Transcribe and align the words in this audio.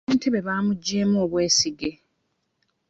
Ssentebe 0.03 0.39
baamuggyemu 0.47 1.15
obwesige. 1.25 1.91